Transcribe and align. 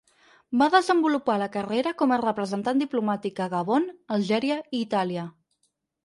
Va 0.59 0.67
desenvolupar 0.75 1.33
la 1.41 1.49
carrera 1.55 1.91
com 1.99 2.13
a 2.15 2.17
representat 2.21 2.79
diplomàtic 2.83 3.41
a 3.45 3.47
Gabon, 3.51 3.85
Algèria 4.15 4.57
i 4.79 4.81
Itàlia. 4.87 5.27